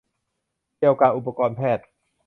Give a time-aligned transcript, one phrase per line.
[0.77, 1.85] เกี่ยวกะอุปกรณ์แพทย์?